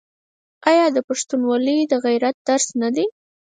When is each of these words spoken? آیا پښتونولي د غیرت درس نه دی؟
آیا 0.69 0.85
پښتونولي 1.09 1.77
د 1.91 1.93
غیرت 2.05 2.35
درس 2.47 2.67
نه 2.81 2.89
دی؟ 2.95 3.05